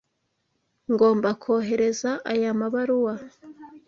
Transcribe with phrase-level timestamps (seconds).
[0.91, 3.13] Ngomba kohereza aya mabaruwa.